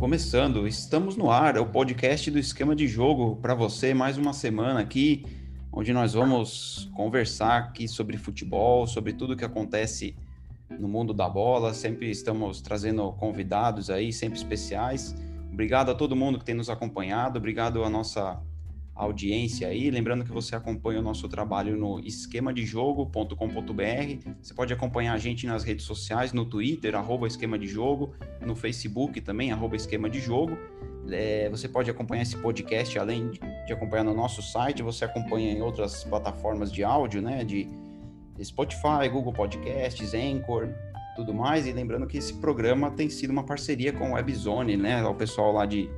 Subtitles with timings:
[0.00, 4.32] Começando, estamos no ar, é o podcast do Esquema de Jogo para você, mais uma
[4.32, 5.26] semana aqui,
[5.70, 10.16] onde nós vamos conversar aqui sobre futebol, sobre tudo que acontece
[10.70, 11.74] no mundo da bola.
[11.74, 15.14] Sempre estamos trazendo convidados aí, sempre especiais.
[15.52, 18.40] Obrigado a todo mundo que tem nos acompanhado, obrigado à nossa
[19.04, 19.90] audiência aí.
[19.90, 24.30] Lembrando que você acompanha o nosso trabalho no esquemadejogo.com.br.
[24.40, 28.54] Você pode acompanhar a gente nas redes sociais, no Twitter, arroba esquema de jogo, no
[28.54, 30.56] Facebook também, arroba esquema de jogo.
[31.10, 35.62] É, você pode acompanhar esse podcast, além de acompanhar no nosso site, você acompanha em
[35.62, 37.42] outras plataformas de áudio, né?
[37.42, 37.68] De
[38.42, 40.68] Spotify, Google Podcasts, Anchor,
[41.16, 41.66] tudo mais.
[41.66, 45.04] E lembrando que esse programa tem sido uma parceria com o Webzone, né?
[45.04, 45.90] O pessoal lá de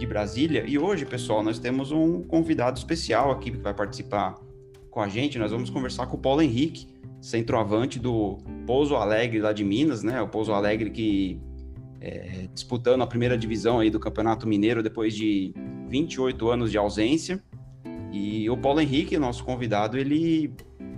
[0.00, 0.64] de Brasília.
[0.66, 4.34] E hoje, pessoal, nós temos um convidado especial aqui que vai participar
[4.90, 5.38] com a gente.
[5.38, 6.88] Nós vamos conversar com o Paulo Henrique,
[7.20, 10.20] centroavante do Pouso Alegre lá de Minas, né?
[10.20, 11.38] O Pouso Alegre que
[12.00, 15.52] é, disputando a primeira divisão aí do Campeonato Mineiro depois de
[15.88, 17.42] 28 anos de ausência.
[18.10, 20.52] E o Paulo Henrique, nosso convidado, ele,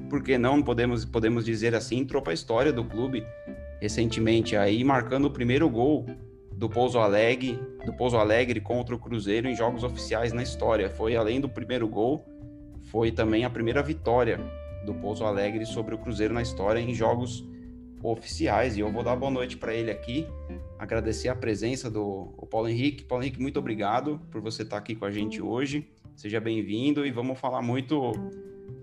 [0.08, 3.27] por que não podemos, podemos dizer assim, entrou para a história do clube
[3.80, 6.06] recentemente aí, marcando o primeiro gol
[6.62, 10.88] do Pouso Alegre, do Pouso Alegre contra o Cruzeiro em jogos oficiais na história.
[10.88, 12.24] Foi além do primeiro gol,
[12.82, 14.38] foi também a primeira vitória
[14.86, 17.44] do Pouso Alegre sobre o Cruzeiro na história em jogos
[18.00, 18.77] oficiais.
[18.77, 20.24] E eu vou dar boa noite para ele aqui,
[20.78, 23.02] agradecer a presença do Paulo Henrique.
[23.02, 25.88] Paulo Henrique, muito obrigado por você estar aqui com a gente hoje.
[26.14, 28.12] Seja bem-vindo e vamos falar muito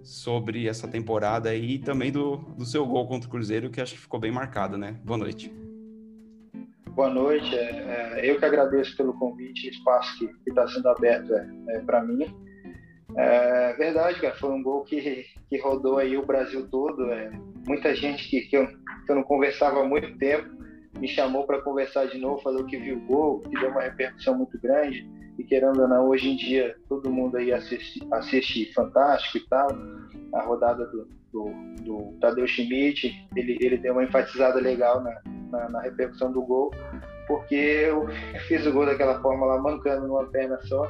[0.03, 4.01] sobre essa temporada e também do, do seu gol contra o Cruzeiro, que acho que
[4.01, 4.99] ficou bem marcado, né?
[5.05, 5.68] Boa noite.
[6.99, 7.55] Boa noite.
[7.55, 11.79] É, é, eu que agradeço pelo convite e espaço que está sendo aberto é, é
[11.79, 12.25] para mim.
[13.15, 14.35] É verdade, cara.
[14.35, 17.09] Foi um gol que, que rodou aí o Brasil todo.
[17.09, 17.31] É,
[17.65, 20.49] muita gente que, que, eu, que eu não conversava há muito tempo
[20.99, 24.37] me chamou para conversar de novo, falou que viu o gol, que deu uma repercussão
[24.37, 25.09] muito grande.
[25.37, 29.69] E querendo ou não, hoje em dia todo mundo aí assiste, assiste fantástico e tal.
[30.33, 31.51] A rodada do, do,
[31.81, 36.71] do Tadeu Schmidt, ele, ele deu uma enfatizada legal na, na, na, repercussão do gol,
[37.27, 38.07] porque eu
[38.47, 40.87] fiz o gol daquela forma lá, mancando numa perna só,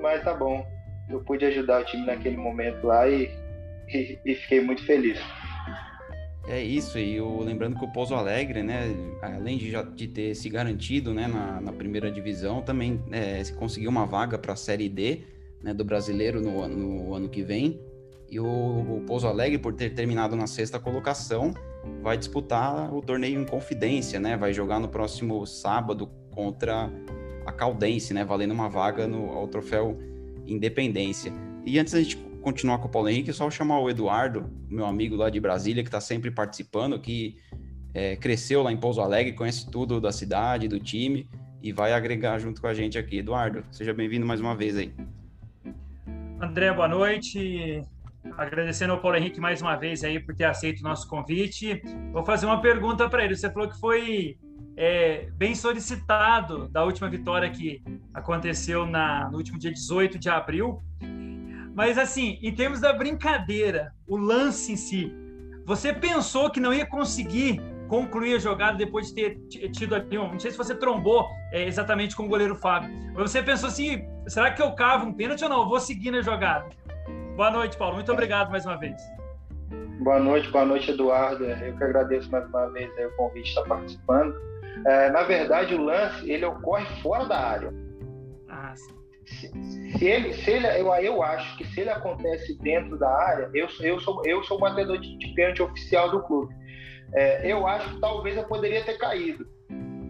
[0.00, 0.66] mas tá bom,
[1.10, 3.30] eu pude ajudar o time naquele momento lá e,
[3.88, 5.18] e, e fiquei muito feliz.
[6.48, 10.32] É isso, e eu, lembrando que o Pouso Alegre, né, além de, já, de ter
[10.36, 14.88] se garantido né, na, na primeira divisão, também é, conseguiu uma vaga para a Série
[14.88, 15.22] D
[15.60, 17.80] né, do brasileiro no, no ano que vem.
[18.28, 21.54] E o, Pouso Alegre, por ter terminado na sexta colocação,
[22.02, 24.36] vai disputar o torneio em Confidência, né?
[24.36, 26.90] Vai jogar no próximo sábado contra
[27.44, 28.24] a Caldense, né?
[28.24, 29.98] Valendo uma vaga no, ao troféu
[30.46, 31.32] Independência.
[31.64, 35.16] E antes da gente continuar com o Paulo Henrique, só chamar o Eduardo, meu amigo
[35.16, 37.36] lá de Brasília, que está sempre participando, que
[37.92, 41.28] é, cresceu lá em Pouso Alegre, conhece tudo da cidade, do time
[41.62, 43.18] e vai agregar junto com a gente aqui.
[43.18, 44.92] Eduardo, seja bem-vindo mais uma vez aí.
[46.40, 47.82] André, boa noite.
[48.36, 51.82] Agradecendo ao Paulo Henrique mais uma vez aí por ter aceito o nosso convite.
[52.12, 53.36] Vou fazer uma pergunta para ele.
[53.36, 54.38] Você falou que foi
[54.76, 57.82] é, bem solicitado da última vitória que
[58.12, 60.82] aconteceu na, no último dia 18 de abril.
[61.74, 65.12] Mas, assim, em termos da brincadeira, o lance em si,
[65.66, 70.32] você pensou que não ia conseguir concluir a jogada depois de ter tido ali um.
[70.32, 74.06] Não sei se você trombou é, exatamente com o goleiro Fábio, mas você pensou assim:
[74.26, 75.62] será que eu cavo um pênalti ou não?
[75.62, 76.68] Eu vou seguir na jogada.
[77.36, 77.96] Boa noite, Paulo.
[77.96, 78.96] Muito obrigado mais uma vez.
[80.00, 81.44] Boa noite, boa noite, Eduardo.
[81.44, 84.34] Eu que agradeço mais uma vez o convite de estar participando.
[84.86, 87.74] É, na verdade, o lance ele ocorre fora da área.
[88.48, 88.96] Ah, sim.
[89.26, 93.50] Se, se ele, se ele, eu, eu acho que se ele acontece dentro da área,
[93.52, 96.54] eu, eu sou eu sou o batedor de, de pênalti oficial do clube.
[97.12, 99.46] É, eu acho que talvez eu poderia ter caído,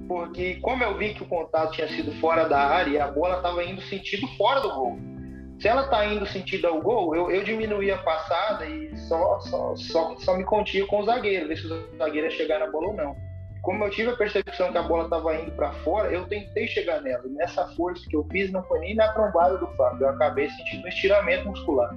[0.06, 3.38] porque como eu vi que o contato tinha sido fora da área e a bola
[3.38, 5.16] estava indo sentido fora do gol.
[5.58, 10.16] Se ela está indo sentido ao gol, eu, eu a passada e só, só, só,
[10.18, 12.94] só me contia com o zagueiro, ver se o zagueiro ia chegar na bola ou
[12.94, 13.16] não.
[13.62, 17.00] Como eu tive a percepção que a bola estava indo para fora, eu tentei chegar
[17.00, 17.24] nela.
[17.26, 20.48] E nessa força que eu fiz, não foi nem na trombada do Fábio, eu acabei
[20.50, 21.97] sentindo um estiramento muscular.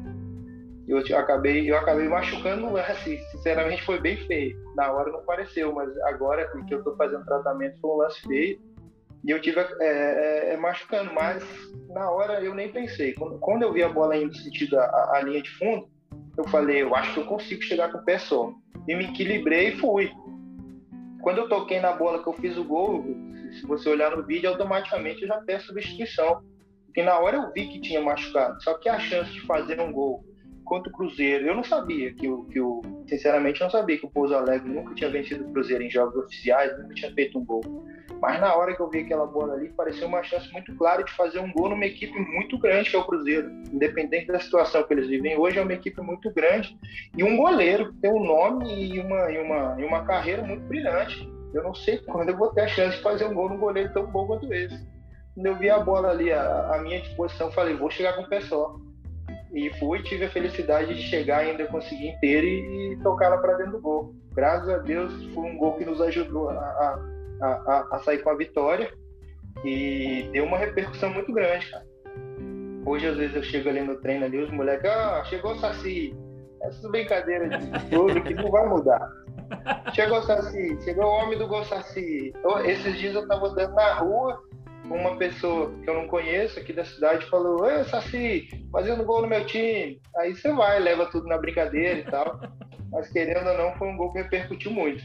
[0.87, 3.19] Eu, acabei, eu acabei machucando o lance.
[3.31, 4.57] Sinceramente, foi bem feio.
[4.75, 8.59] Na hora não pareceu, mas agora que eu estou fazendo tratamento, foi um lance feio
[9.23, 11.43] e eu tive é, é, é, machucando, mas
[11.89, 13.13] na hora eu nem pensei.
[13.13, 15.89] Quando, quando eu vi a bola indo sentido a, a, linha de fundo,
[16.37, 18.53] eu falei, eu acho que eu consigo chegar com o pé só.
[18.87, 20.11] E me equilibrei e fui.
[21.21, 23.03] Quando eu toquei na bola que eu fiz o gol,
[23.51, 26.41] se você olhar no vídeo, automaticamente eu já peço substituição.
[26.85, 28.61] Porque na hora eu vi que tinha machucado.
[28.63, 30.23] Só que a chance de fazer um gol
[30.69, 31.47] contra o Cruzeiro.
[31.47, 34.93] Eu não sabia que o, que o sinceramente, não sabia que o Pouso Alegre nunca
[34.93, 37.61] tinha vencido o Cruzeiro em jogos oficiais, nunca tinha feito um gol.
[38.21, 41.11] Mas na hora que eu vi aquela bola ali, pareceu uma chance muito clara de
[41.13, 43.49] fazer um gol numa equipe muito grande que é o Cruzeiro.
[43.73, 46.77] Independente da situação que eles vivem hoje, é uma equipe muito grande
[47.17, 50.63] e um goleiro que tem um nome e uma, e uma, e uma carreira muito
[50.63, 51.27] brilhante.
[51.53, 53.91] Eu não sei quando eu vou ter a chance de fazer um gol num goleiro
[53.91, 54.87] tão bom quanto esse.
[55.33, 58.41] Quando eu vi a bola ali à, minha disposição, falei, vou chegar com o pé.
[59.53, 63.57] E fui, tive a felicidade de chegar ainda conseguir inteiro e, e tocar ela para
[63.57, 64.13] dentro do gol.
[64.33, 66.99] Graças a Deus foi um gol que nos ajudou a, a,
[67.41, 68.91] a, a sair com a vitória
[69.65, 71.85] e deu uma repercussão muito grande, cara.
[72.85, 76.15] Hoje, às vezes, eu chego ali no treino ali, os moleques, ah, chegou o Saci.
[76.61, 79.09] Essas brincadeiras de tudo que não vai mudar.
[79.93, 82.33] Chegou o Saci, chegou o homem do Gol Saci.
[82.65, 84.41] Esses dias eu tava andando na rua,
[84.89, 89.27] uma pessoa que eu não conheço aqui da cidade falou: Oi, Saci, fazendo gol no
[89.27, 90.01] meu time.
[90.17, 92.39] Aí você vai, leva tudo na brincadeira e tal.
[92.91, 95.03] Mas querendo ou não, foi um gol que repercutiu muito.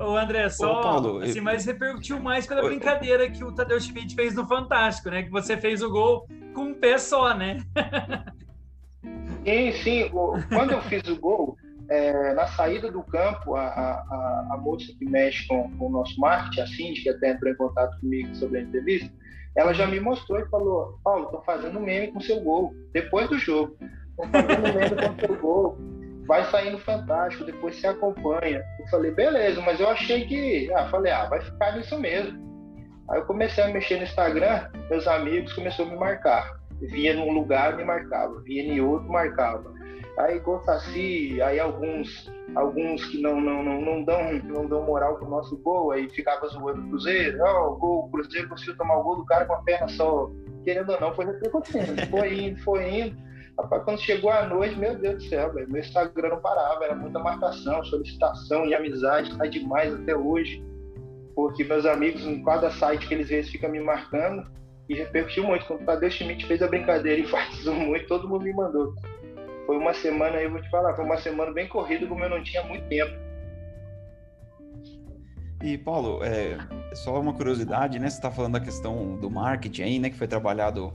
[0.00, 1.44] O André, só Ô, Paulo, assim, eu...
[1.44, 2.70] mas repercutiu mais pela Oi.
[2.70, 5.24] brincadeira que o Tadeu Schmidt fez no Fantástico, né?
[5.24, 7.58] Que você fez o gol com um pé só, né?
[9.44, 10.10] sim, sim.
[10.48, 11.54] Quando eu fiz o gol,
[11.90, 16.18] é, na saída do campo, a, a, a, moça que mexe com, com o nosso
[16.20, 19.10] marketing, a que até entrou em contato comigo sobre a entrevista,
[19.56, 23.38] ela já me mostrou e falou: Paulo, estou fazendo meme com seu gol, depois do
[23.38, 23.76] jogo.
[24.10, 25.78] Estou fazendo meme com seu gol,
[26.26, 28.62] vai saindo fantástico, depois se acompanha.
[28.80, 30.70] Eu falei: beleza, mas eu achei que.
[30.74, 32.46] Ah, falei: ah, vai ficar nisso mesmo.
[33.10, 36.58] Aí eu comecei a mexer no Instagram, meus amigos começaram a me marcar.
[36.80, 39.77] Via num lugar, me marcava, via em outro, marcava
[40.18, 45.28] aí Gonçaci, aí alguns alguns que não, não, não, não, dão, não dão moral pro
[45.28, 49.02] nosso gol, aí ficava zoando o Cruzeiro, ó, oh, gol, o Cruzeiro conseguiu tomar o
[49.02, 50.30] gol do cara com a perna só,
[50.64, 53.16] querendo ou não, foi acontecendo, foi indo, foi indo,
[53.58, 56.94] rapaz, quando chegou a noite, meu Deus do céu, véio, meu Instagram não parava, era
[56.94, 60.64] muita marcação, solicitação e amizade, tá demais até hoje,
[61.34, 64.44] porque meus amigos, em cada site que eles veem, ficam me marcando,
[64.88, 68.42] e repercutiu muito, quando o Tadeu Schmidt fez a brincadeira e enfatizou muito, todo mundo
[68.42, 68.94] me mandou
[69.68, 72.42] foi uma semana, eu vou te falar, foi uma semana bem corrida, como eu não
[72.42, 73.12] tinha muito tempo.
[75.62, 76.56] E, Paulo, é,
[76.94, 78.08] só uma curiosidade, né?
[78.08, 80.08] Você está falando da questão do marketing aí, né?
[80.08, 80.94] Que foi trabalhado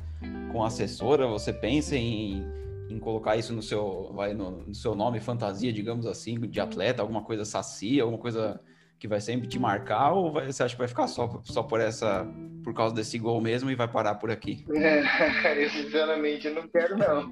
[0.51, 1.27] com assessora.
[1.27, 2.43] Você pensa em,
[2.89, 7.03] em colocar isso no seu, vai, no, no, seu nome fantasia, digamos assim, de atleta,
[7.03, 8.59] alguma coisa sacia, alguma coisa
[9.03, 11.81] que vai sempre te marcar ou vai, você acha que vai ficar só, só por
[11.81, 12.25] essa
[12.63, 14.65] por causa desse gol mesmo e vai parar por aqui?
[14.73, 17.23] É, eu sinceramente não quero não.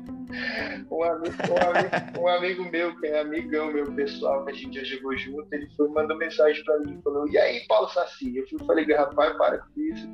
[0.91, 4.77] Um amigo, um, amigo, um amigo, meu, que é amigão meu pessoal, que a gente
[4.77, 8.35] já jogou junto, ele foi mandou mensagem para mim, falou, e aí, Paulo Saci?
[8.35, 10.09] Eu fui, falei, rapaz, para com isso.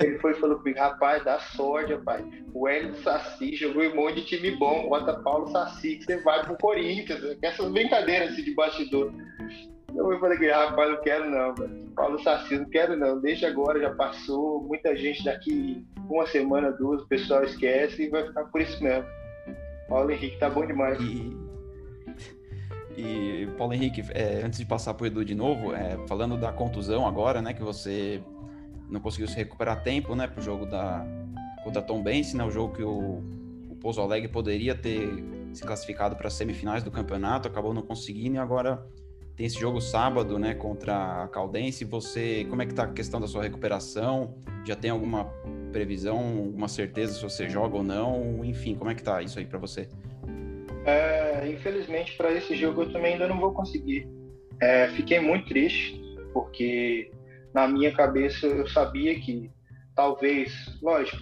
[0.00, 2.24] Ele foi e falou comigo, rapaz, dá sorte, rapaz.
[2.54, 6.22] O Hélio Saci jogou em um monte de time bom, bota Paulo Saci, que você
[6.22, 7.36] vai pro Corinthians.
[7.42, 9.12] Essas brincadeiras assim, de bastidor.
[9.94, 11.90] Eu falei, rapaz, não quero não, velho.
[11.94, 13.20] Paulo Saci, não quero não.
[13.20, 14.62] Deixa agora, já passou.
[14.62, 19.06] Muita gente daqui, uma semana, duas, o pessoal esquece e vai ficar por isso mesmo.
[19.88, 20.98] Paulo Henrique tá bom demais.
[21.00, 21.36] E,
[22.96, 27.06] e Paulo Henrique, é, antes de passar pro Edu de novo, é, falando da contusão
[27.06, 28.22] agora, né, que você
[28.88, 31.04] não conseguiu se recuperar a tempo, né, pro jogo da
[31.64, 33.22] contra Tom Bense, né, o jogo que o,
[33.68, 35.08] o Pouso Alegre poderia ter
[35.52, 38.86] se classificado para as semifinais do campeonato, acabou não conseguindo e agora
[39.40, 41.82] tem esse jogo sábado, né, contra a Caldense.
[41.86, 44.34] Você, como é que tá a questão da sua recuperação?
[44.66, 45.24] Já tem alguma
[45.72, 48.44] previsão, alguma certeza se você joga ou não?
[48.44, 49.88] Enfim, como é que tá isso aí para você?
[50.84, 54.06] É, infelizmente, para esse jogo eu também ainda não vou conseguir.
[54.60, 55.98] É, fiquei muito triste,
[56.34, 57.10] porque
[57.54, 59.50] na minha cabeça eu sabia que
[59.94, 61.16] talvez, lógico,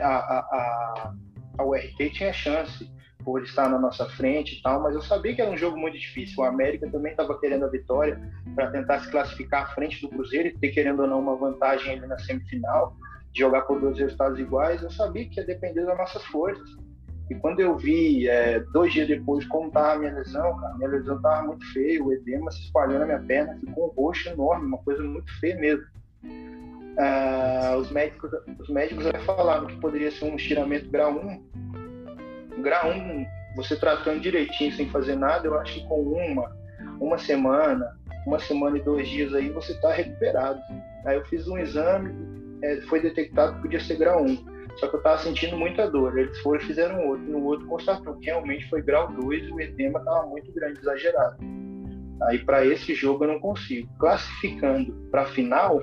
[0.00, 1.14] a, a, a,
[1.58, 2.88] a URT tinha chance
[3.26, 5.98] por estar na nossa frente e tal, mas eu sabia que era um jogo muito
[5.98, 6.36] difícil.
[6.38, 8.22] O América também estava querendo a vitória
[8.54, 11.94] para tentar se classificar à frente do Cruzeiro e ter, querendo ou não, uma vantagem
[11.94, 12.96] ali na semifinal,
[13.32, 14.80] de jogar por dois resultados iguais.
[14.80, 16.70] Eu sabia que ia depender das nossas forças.
[17.28, 20.88] E quando eu vi, é, dois dias depois, como estava a minha lesão, cara, minha
[20.88, 24.66] lesão estava muito feia, o edema se espalhou na minha perna, ficou um roxo enorme,
[24.66, 25.84] uma coisa muito feia mesmo.
[26.96, 28.30] Ah, os médicos,
[28.60, 31.75] os médicos falaram que poderia ser um estiramento grau 1,
[32.62, 36.54] grau 1, você tratando direitinho, sem fazer nada, eu acho que com uma,
[37.00, 37.96] uma semana,
[38.26, 40.60] uma semana e dois dias aí, você está recuperado.
[41.04, 42.14] Aí eu fiz um exame,
[42.62, 44.56] é, foi detectado que podia ser grau 1.
[44.76, 46.18] Só que eu estava sentindo muita dor.
[46.18, 47.24] Eles foram e fizeram outro.
[47.24, 51.36] No outro constatou que realmente foi grau 2 e o edema estava muito grande, exagerado.
[52.24, 53.88] Aí para esse jogo eu não consigo.
[53.98, 55.82] Classificando para a final,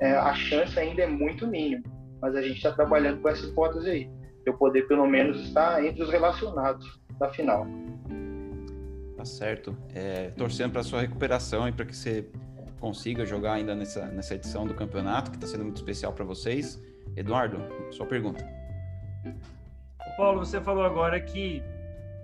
[0.00, 1.82] é, a chance ainda é muito mínima.
[2.22, 6.02] Mas a gente está trabalhando com essa hipótese aí eu poder pelo menos estar entre
[6.02, 7.66] os relacionados da final.
[9.16, 9.76] Tá certo.
[9.94, 12.28] É, torcendo para sua recuperação e para que você
[12.80, 16.82] consiga jogar ainda nessa, nessa edição do campeonato, que está sendo muito especial para vocês.
[17.16, 17.58] Eduardo,
[17.92, 18.44] sua pergunta.
[20.16, 21.62] Paulo, você falou agora que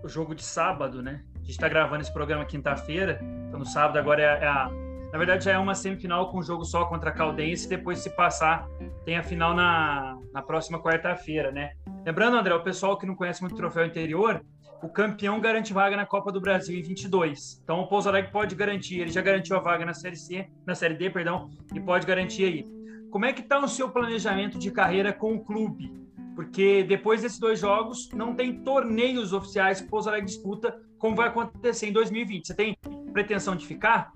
[0.03, 1.23] o jogo de sábado, né?
[1.37, 4.69] A gente está gravando esse programa quinta-feira, então no sábado agora é a,
[5.13, 7.69] na verdade, já é uma semifinal com um jogo só contra a Caldense.
[7.69, 8.69] Depois, se passar,
[9.05, 11.73] tem a final na, na próxima quarta-feira, né?
[12.09, 14.43] Lembrando, André, o pessoal que não conhece muito o troféu interior,
[14.83, 17.61] o campeão garante vaga na Copa do Brasil em 22.
[17.63, 19.01] Então, o Pouso Alegre pode garantir.
[19.01, 22.45] Ele já garantiu a vaga na Série C, na Série D, perdão, e pode garantir
[22.45, 22.65] aí.
[23.11, 25.93] Como é que está o seu planejamento de carreira com o clube?
[26.35, 31.15] Porque depois desses dois jogos, não tem torneios oficiais que o Pouso Alegre disputa, como
[31.15, 32.47] vai acontecer em 2020.
[32.47, 32.75] Você tem
[33.13, 34.15] pretensão de ficar?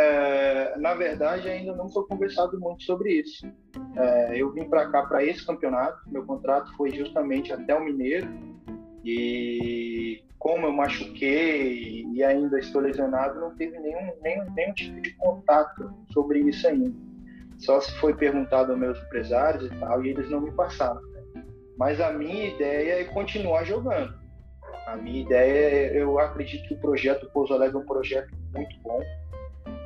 [0.00, 3.46] É, na verdade, ainda não foi conversado muito sobre isso.
[3.96, 8.26] É, eu vim para cá para esse campeonato, meu contrato foi justamente até o Mineiro,
[9.04, 15.14] e como eu machuquei e ainda estou lesionado, não teve nenhum, nenhum, nenhum tipo de
[15.16, 16.96] contato sobre isso ainda.
[17.58, 21.00] Só se foi perguntado aos meus empresários e tal, e eles não me passaram.
[21.76, 24.18] Mas a minha ideia é continuar jogando.
[24.86, 28.74] A minha ideia, é, eu acredito que o projeto Pouso Alegre é um projeto muito
[28.82, 29.00] bom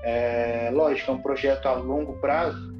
[0.04, 2.72] é, lógico, é um projeto a longo prazo,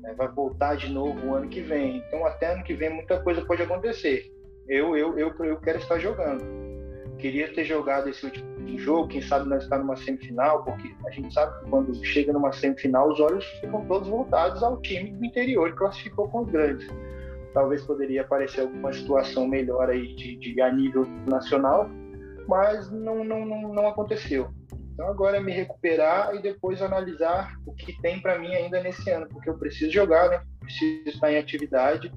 [0.00, 1.98] né, vai voltar de novo o ano que vem.
[1.98, 4.30] Então, até ano que vem, muita coisa pode acontecer.
[4.68, 6.44] Eu, eu, eu, eu quero estar jogando.
[7.18, 11.32] Queria ter jogado esse último jogo, quem sabe nós estar numa semifinal, porque a gente
[11.32, 15.70] sabe que quando chega numa semifinal, os olhos ficam todos voltados ao time do interior
[15.70, 16.88] que classificou com os grandes.
[17.54, 21.88] Talvez poderia aparecer alguma situação melhor aí de, de a nível nacional,
[22.48, 24.48] mas não, não, não, não aconteceu.
[24.92, 29.08] Então agora é me recuperar e depois analisar o que tem para mim ainda nesse
[29.10, 30.42] ano, porque eu preciso jogar, né?
[30.60, 32.12] Preciso estar em atividade.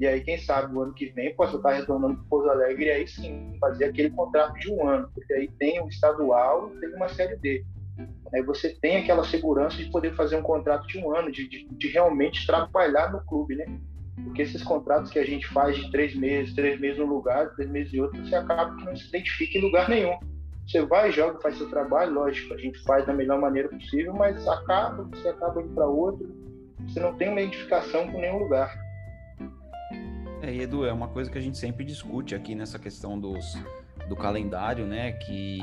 [0.00, 2.90] E aí, quem sabe, o ano que vem posso estar retornando para Pouso Alegre e
[2.90, 7.08] aí sim fazer aquele contrato de um ano, porque aí tem o estadual tem uma
[7.08, 7.64] série D.
[8.32, 11.68] Aí você tem aquela segurança de poder fazer um contrato de um ano, de, de,
[11.68, 13.66] de realmente trabalhar no clube, né?
[14.24, 17.70] Porque esses contratos que a gente faz de três meses, três meses num lugar, três
[17.70, 20.16] meses em outro, você acaba que não se identifica em lugar nenhum.
[20.72, 24.48] Você vai, joga, faz seu trabalho, lógico, a gente faz da melhor maneira possível, mas
[24.48, 26.34] acaba, você acaba indo para outro,
[26.88, 28.74] você não tem uma identificação com nenhum lugar.
[30.40, 33.54] É, Edu, é uma coisa que a gente sempre discute aqui nessa questão dos,
[34.08, 35.12] do calendário, né?
[35.12, 35.58] Que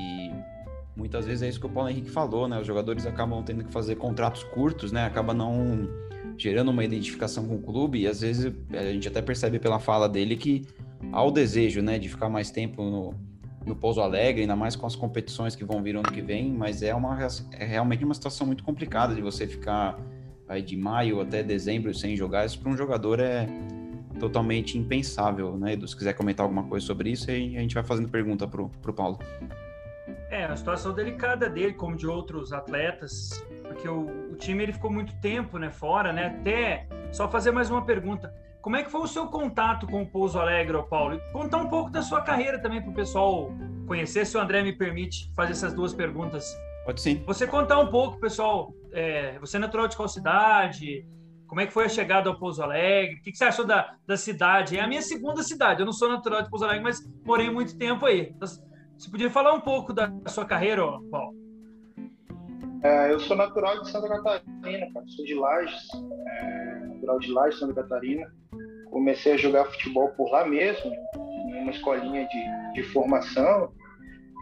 [0.95, 2.59] muitas vezes é isso que o Paulo Henrique falou, né?
[2.59, 5.05] Os jogadores acabam tendo que fazer contratos curtos, né?
[5.05, 5.89] Acaba não
[6.37, 10.07] gerando uma identificação com o clube e às vezes a gente até percebe pela fala
[10.07, 10.67] dele que
[11.11, 13.28] há o desejo, né, de ficar mais tempo no,
[13.65, 16.81] no Pouso Alegre, ainda mais com as competições que vão vir ano que vem, mas
[16.81, 17.17] é, uma,
[17.51, 19.99] é realmente uma situação muito complicada de você ficar
[20.47, 22.45] aí, de maio até dezembro sem jogar.
[22.45, 23.47] Isso para um jogador é
[24.19, 25.87] totalmente impensável, né, Edu?
[25.87, 28.93] Se quiser comentar alguma coisa sobre isso, aí a gente vai fazendo pergunta para o
[28.93, 29.19] Paulo.
[30.29, 34.91] É, a situação delicada dele, como de outros atletas, porque o, o time ele ficou
[34.91, 36.27] muito tempo né, fora, né?
[36.39, 38.33] Até só fazer mais uma pergunta.
[38.61, 41.15] Como é que foi o seu contato com o Pouso Alegre, Paulo?
[41.15, 43.51] E contar um pouco da sua carreira também para o pessoal
[43.87, 46.45] conhecer, se o André me permite fazer essas duas perguntas.
[46.85, 47.23] Pode sim.
[47.25, 51.05] Você contar um pouco, pessoal, é, você é natural de qual cidade?
[51.47, 53.15] Como é que foi a chegada ao Pouso Alegre?
[53.15, 54.77] O que, que você achou da, da cidade?
[54.77, 55.79] É a minha segunda cidade.
[55.79, 58.33] Eu não sou natural de Pouso Alegre, mas morei muito tempo aí.
[58.35, 61.33] Então, você podia falar um pouco da sua carreira, Paulo?
[62.83, 65.05] É, eu sou natural de Santa Catarina, cara.
[65.07, 65.87] Sou de Lages,
[66.27, 66.68] é,
[66.99, 68.29] natural de Lages, Santa Catarina
[68.89, 70.91] comecei a jogar futebol por lá mesmo,
[71.47, 73.71] em uma escolinha de, de formação.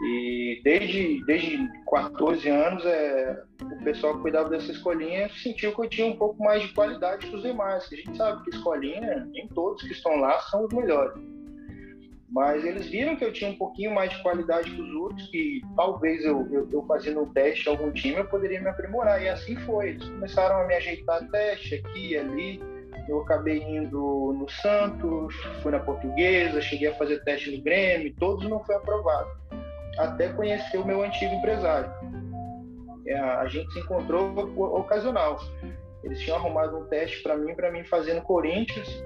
[0.03, 1.57] E desde, desde
[1.89, 6.41] 14 anos, é, o pessoal que cuidava dessa escolinha sentiu que eu tinha um pouco
[6.43, 7.87] mais de qualidade que os demais.
[7.91, 11.19] A gente sabe que escolinha, nem todos que estão lá são os melhores.
[12.37, 15.61] Mas eles viram que eu tinha um pouquinho mais de qualidade que os outros, que
[15.75, 19.21] talvez eu, eu, eu fazendo um teste em algum time eu poderia me aprimorar.
[19.21, 19.89] E assim foi.
[19.89, 22.61] Eles começaram a me ajeitar teste aqui ali
[23.07, 28.47] eu acabei indo no Santos, fui na Portuguesa, cheguei a fazer teste no Grêmio, todos
[28.49, 29.29] não foi aprovado.
[29.97, 31.89] Até conhecer o meu antigo empresário.
[33.07, 34.29] É, a gente se encontrou
[34.77, 35.39] ocasional.
[36.03, 39.03] Eles tinham arrumado um teste para mim, para mim fazer no Corinthians.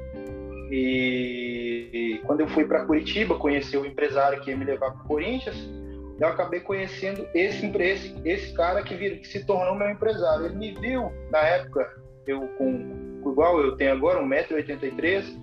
[0.71, 5.07] E, quando eu fui para Curitiba, conhecer o empresário que ia me levar para o
[5.07, 5.69] Corinthians,
[6.17, 10.45] eu acabei conhecendo esse, esse, esse cara que, vir, que se tornou meu empresário.
[10.45, 11.93] Ele me viu na época,
[12.25, 15.41] eu com igual eu tenho agora, 1,83m,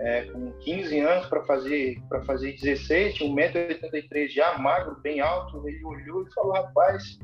[0.00, 5.66] é, com 15 anos para fazer para fazer 16, tinha 1,83m já, magro, bem alto,
[5.68, 7.18] ele olhou e falou, rapaz,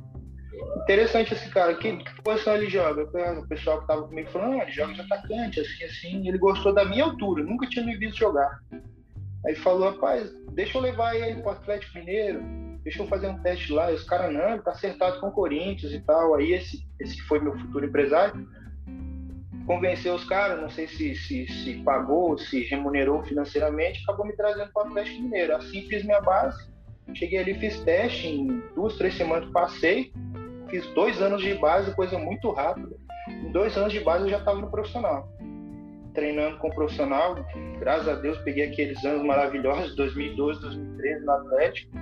[0.76, 3.04] interessante esse cara, que, que posição ele joga?
[3.38, 6.28] O pessoal que tava comigo falando, ah, ele joga de atacante, assim, assim.
[6.28, 8.60] Ele gostou da minha altura, nunca tinha me visto jogar.
[9.46, 12.42] Aí falou, rapaz, deixa eu levar ele pro Atlético Mineiro,
[12.82, 13.90] deixa eu fazer um teste lá.
[13.90, 16.34] E os caras, não, ele tá acertado com o Corinthians e tal.
[16.34, 18.46] Aí esse, esse foi meu futuro empresário,
[19.66, 24.70] convenceu os caras, não sei se, se, se pagou, se remunerou financeiramente, acabou me trazendo
[24.72, 25.54] para o Atlético Mineiro.
[25.54, 26.68] Assim fiz minha base,
[27.14, 30.12] cheguei ali, fiz teste, em duas, três semanas passei,
[30.70, 32.96] fiz dois anos de base, coisa muito rápida.
[33.28, 35.28] Em dois anos de base eu já estava no profissional.
[36.14, 37.36] Treinando com o profissional,
[37.78, 41.92] graças a Deus peguei aqueles anos maravilhosos, 2012, 2013 no Atlético.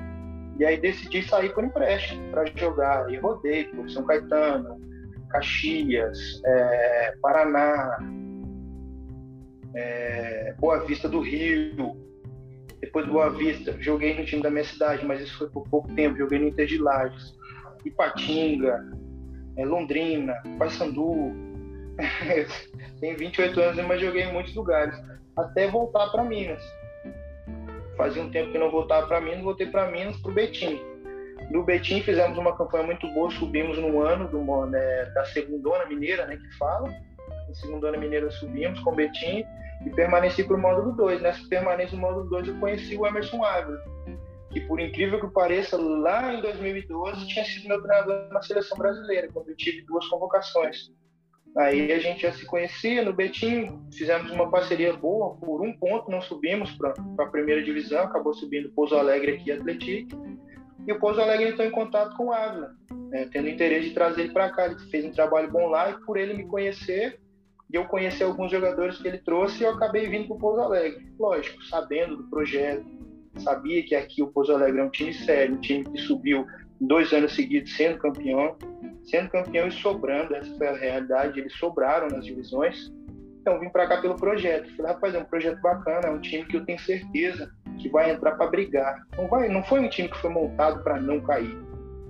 [0.59, 3.13] E aí decidi sair por empréstimo para jogar.
[3.13, 4.81] E rodei por São Caetano,
[5.31, 7.99] Caxias, é, Paraná,
[9.75, 11.97] é, Boa Vista do Rio.
[12.81, 15.93] Depois do Boa Vista, joguei no time da minha cidade, mas isso foi por pouco
[15.95, 16.17] tempo.
[16.17, 17.38] Joguei no Inter de Lages,
[17.85, 18.85] Ipatinga,
[19.57, 21.33] é, Londrina, Paysandu.
[23.01, 24.95] Tenho 28 anos, mas joguei em muitos lugares.
[25.37, 26.63] Até voltar para Minas.
[27.97, 30.81] Fazia um tempo que não voltava para Minas, voltei para Minas, para o Betim
[31.51, 36.27] no Betim fizemos uma campanha muito boa, subimos no ano do, né, da segundona mineira,
[36.27, 36.89] né, que fala.
[37.49, 39.45] Na segundona mineira subimos com o Betim
[39.87, 41.23] e permaneci para o módulo 2.
[41.23, 43.79] Nessa permanência no módulo 2 eu conheci o Emerson Ávila,
[44.51, 49.29] que por incrível que pareça, lá em 2012 tinha sido meu treinador na seleção brasileira,
[49.33, 50.91] quando eu tive duas convocações.
[51.57, 56.11] Aí a gente já se conhecia no Betim, fizemos uma parceria boa, por um ponto
[56.11, 60.17] não subimos para a primeira divisão, acabou subindo Pouso Alegre aqui Atlético
[60.87, 62.71] e o Pouso Alegre entrou em contato com o Ávila,
[63.11, 64.67] né, tendo interesse de trazer ele para cá.
[64.67, 67.21] Ele fez um trabalho bom lá e por ele me conhecer,
[67.71, 71.13] e eu conhecer alguns jogadores que ele trouxe, eu acabei vindo para o Pouso Alegre.
[71.19, 72.87] Lógico, sabendo do projeto,
[73.39, 76.47] sabia que aqui o Pouso Alegre é um time sério, um time que subiu
[76.81, 78.57] dois anos seguidos sendo campeão,
[79.05, 82.93] sendo campeão e sobrando, essa foi a realidade, eles sobraram nas divisões.
[83.41, 84.69] Então vim para cá pelo projeto.
[84.77, 88.11] Falei, rapaz, é um projeto bacana, é um time que eu tenho certeza que vai
[88.11, 89.03] entrar para brigar.
[89.17, 91.57] Não, vai, não foi um time que foi montado para não cair.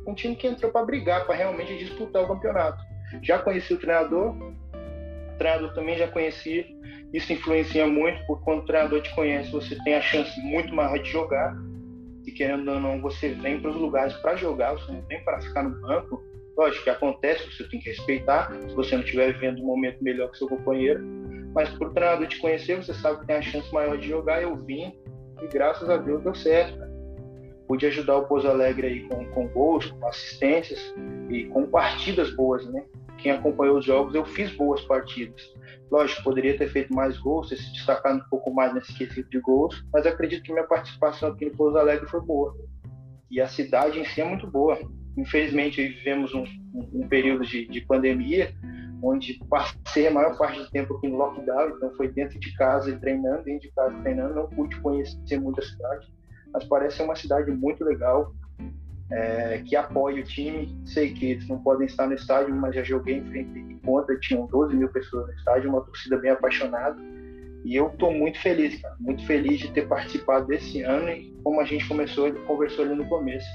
[0.06, 2.82] Um time que entrou para brigar, para realmente disputar o campeonato.
[3.22, 4.34] Já conheci o treinador,
[5.38, 6.66] treinador também já conhecia.
[7.12, 10.98] Isso influencia muito, porque quando o treinador te conhece, você tem a chance muito maior
[10.98, 11.56] de jogar.
[12.26, 15.40] E querendo ou não, você vem para os lugares para jogar, você não vem para
[15.40, 16.22] ficar no banco.
[16.56, 20.30] Lógico que acontece, você tem que respeitar, se você não estiver vivendo um momento melhor
[20.30, 21.02] que seu companheiro.
[21.54, 24.42] Mas para o treinador te conhecer, você sabe que tem a chance maior de jogar.
[24.42, 24.92] Eu vim,
[25.40, 26.78] e graças a Deus deu certo.
[27.66, 30.94] Pude ajudar o Pouso Alegre aí com, com gols, com assistências
[31.30, 32.84] e com partidas boas, né?
[33.18, 35.42] Quem acompanhou os jogos, eu fiz boas partidas.
[35.90, 39.40] Lógico, poderia ter feito mais gols, ter se destacado um pouco mais nesse quesito de
[39.40, 42.54] gols, mas acredito que minha participação aqui no Pouso Alegre foi boa.
[43.30, 44.78] E a cidade em si é muito boa.
[45.16, 48.54] Infelizmente, vivemos um, um, um período de, de pandemia,
[49.02, 52.90] onde passei a maior parte do tempo aqui no lockdown, então foi dentro de casa
[52.90, 56.12] e treinando, dentro de casa treinando, não pude conhecer muito a cidade,
[56.52, 58.32] mas parece ser uma cidade muito legal,
[59.10, 60.76] é, que apoia o time.
[60.84, 64.18] Sei que eles não podem estar no estádio, mas já joguei em frente e conta,
[64.20, 66.96] tinham 12 mil pessoas no estádio, uma torcida bem apaixonada.
[67.64, 71.60] E eu estou muito feliz, cara, muito feliz de ter participado desse ano e como
[71.60, 73.48] a gente começou, conversou ali no começo,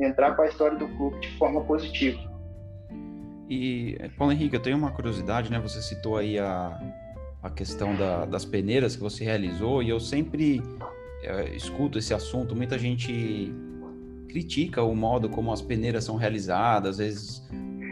[0.00, 2.32] entrar para a história do clube de forma positiva
[3.54, 5.60] e, Paulo Henrique, eu tenho uma curiosidade, né?
[5.60, 6.80] Você citou aí a,
[7.42, 10.62] a questão da, das peneiras que você realizou, e eu sempre
[11.22, 12.56] é, escuto esse assunto.
[12.56, 13.52] Muita gente
[14.32, 17.42] critica o modo como as peneiras são realizadas, às vezes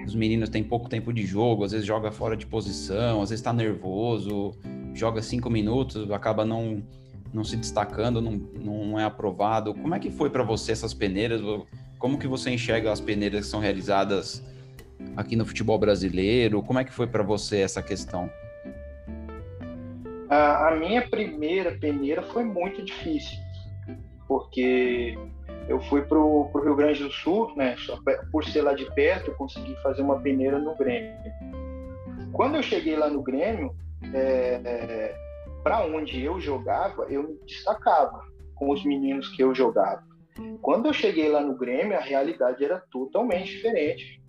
[0.06, 3.40] os meninos têm pouco tempo de jogo, às vezes joga fora de posição, às vezes
[3.40, 4.52] está nervoso,
[4.94, 6.82] joga cinco minutos, acaba não,
[7.30, 9.74] não se destacando, não, não é aprovado.
[9.74, 11.42] Como é que foi para você essas peneiras?
[11.98, 14.42] Como que você enxerga as peneiras que são realizadas
[15.16, 16.62] aqui no futebol brasileiro?
[16.62, 18.30] Como é que foi para você essa questão?
[20.30, 23.36] A, a, minha primeira peneira foi muito difícil,
[24.26, 25.18] porque
[25.70, 27.76] eu fui para o Rio Grande do Sul, né?
[28.32, 31.14] por ser lá de perto, eu consegui fazer uma peneira no Grêmio.
[32.32, 33.74] Quando eu cheguei lá no Grêmio,
[34.12, 35.16] é, é,
[35.62, 38.24] para onde eu jogava, eu me destacava
[38.56, 40.02] com os meninos que eu jogava.
[40.60, 44.20] Quando eu cheguei lá no Grêmio, a realidade era totalmente diferente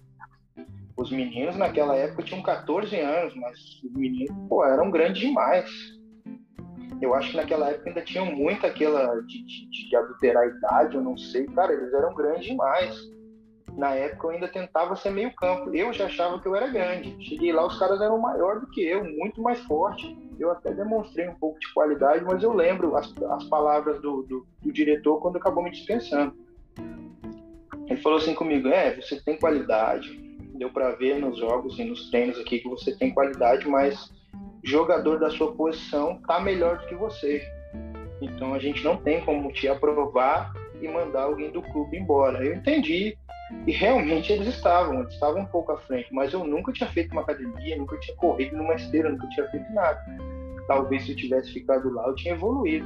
[1.01, 5.67] os meninos naquela época tinham 14 anos, mas os meninos, pô, eram grandes demais.
[7.01, 10.95] Eu acho que naquela época ainda tinham muito aquela de, de, de adulterar a idade,
[10.95, 11.45] eu não sei.
[11.47, 12.95] Cara, eles eram grandes demais.
[13.75, 15.73] Na época eu ainda tentava ser meio campo.
[15.73, 17.15] Eu já achava que eu era grande.
[17.27, 20.15] Cheguei lá, os caras eram maior do que eu, muito mais forte.
[20.39, 24.45] Eu até demonstrei um pouco de qualidade, mas eu lembro as, as palavras do, do,
[24.61, 26.35] do diretor quando acabou me dispensando
[27.87, 30.15] Ele falou assim comigo: é, você tem qualidade,
[30.53, 34.11] deu para ver nos jogos e nos treinos aqui que você tem qualidade, mas
[34.63, 37.41] jogador da sua posição tá melhor do que você.
[38.21, 42.43] Então a gente não tem como te aprovar e mandar alguém do clube embora.
[42.43, 43.17] Eu entendi.
[43.67, 47.11] E realmente eles estavam, eles estavam um pouco à frente, mas eu nunca tinha feito
[47.11, 49.99] uma academia, nunca tinha corrido numa esteira, nunca tinha feito nada.
[50.67, 52.85] Talvez se eu tivesse ficado lá eu tinha evoluído.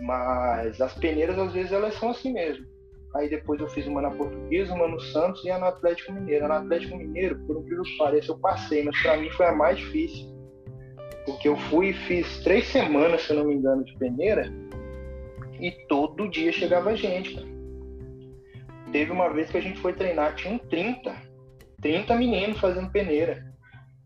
[0.00, 2.66] Mas as peneiras às vezes elas são assim mesmo.
[3.14, 6.46] Aí depois eu fiz uma na Portuguesa, uma no Santos e a no Atlético Mineiro.
[6.46, 9.52] A no Atlético Mineiro, por incrível que pareça, eu passei, mas para mim foi a
[9.52, 10.39] mais difícil
[11.24, 14.52] porque eu fui e fiz três semanas, se eu não me engano, de peneira,
[15.60, 17.46] e todo dia chegava gente, cara.
[18.92, 21.14] Teve uma vez que a gente foi treinar, tinha um 30,
[21.80, 23.48] 30 meninos fazendo peneira.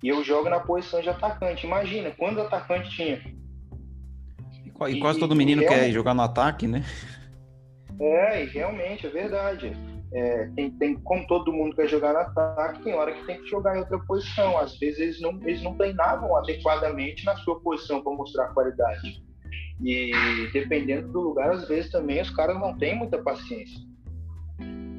[0.03, 1.67] E eu jogo na posição de atacante.
[1.67, 3.23] Imagina, quantos atacantes tinha?
[4.89, 6.85] E quase todo menino quer jogar no ataque, né?
[7.99, 9.73] É, e realmente, é verdade.
[10.15, 13.49] É, tem, tem, como todo mundo quer jogar no ataque, tem hora que tem que
[13.49, 14.57] jogar em outra posição.
[14.57, 19.21] Às vezes eles não, eles não treinavam adequadamente na sua posição para mostrar qualidade.
[19.83, 20.13] E
[20.53, 23.81] dependendo do lugar, às vezes também os caras não têm muita paciência.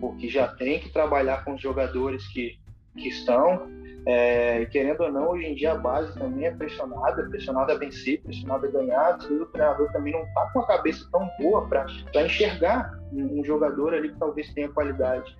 [0.01, 2.59] Porque já tem que trabalhar com os jogadores que,
[2.97, 3.69] que estão.
[4.07, 8.21] É, querendo ou não, hoje em dia a base também é pressionada, pressionada a vencer,
[8.21, 9.15] pressionada a ganhar.
[9.15, 11.85] Às vezes o treinador também não está com a cabeça tão boa para
[12.23, 15.35] enxergar um jogador ali que talvez tenha qualidade.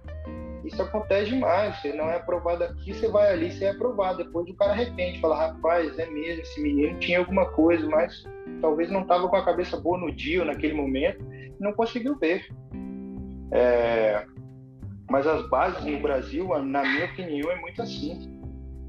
[0.65, 1.80] Isso acontece demais.
[1.80, 4.23] Você não é aprovado aqui, você vai ali, você é aprovado.
[4.23, 8.23] Depois o cara arrepende, fala: rapaz, é mesmo, esse menino tinha alguma coisa, mas
[8.62, 12.47] talvez não estava com a cabeça boa no dia naquele momento e não conseguiu ver.
[13.51, 14.25] É...
[15.08, 18.35] Mas as bases no Brasil, na minha opinião, é muito assim.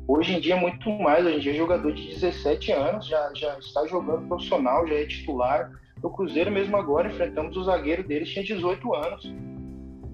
[0.08, 1.24] Hoje em dia é muito mais.
[1.24, 5.70] Hoje em dia, jogador de 17 anos já, já está jogando profissional, já é titular
[6.02, 9.34] no Cruzeiro mesmo agora enfrentamos o zagueiro deles, tinha 18 anos.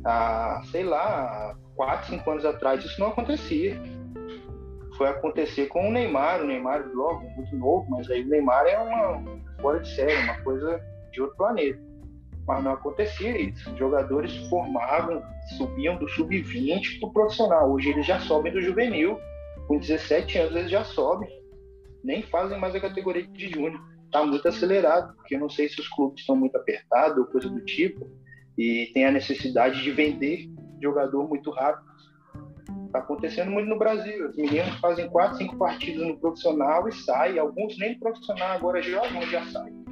[0.04, 3.80] Há, sei lá, 4, 5 anos atrás isso não acontecia.
[4.96, 8.78] Foi acontecer com o Neymar, o Neymar logo, muito novo, mas aí o Neymar é
[8.78, 11.80] uma fora de série, uma coisa de outro planeta.
[12.46, 13.70] Mas não acontecia isso.
[13.70, 15.22] Os jogadores formavam,
[15.56, 17.72] subiam do sub-20 para o profissional.
[17.72, 19.18] Hoje eles já sobem do juvenil.
[19.72, 21.30] Com 17 anos eles já sobem.
[22.04, 25.80] Nem fazem mais a categoria de júnior está muito acelerado, porque eu não sei se
[25.80, 28.06] os clubes estão muito apertados ou coisa do tipo,
[28.58, 31.90] e tem a necessidade de vender jogador muito rápido.
[32.84, 34.28] Está acontecendo muito no Brasil.
[34.28, 37.38] Os meninos fazem quatro, cinco partidas no profissional e saem.
[37.38, 39.82] Alguns nem no profissional agora jogam, já saem.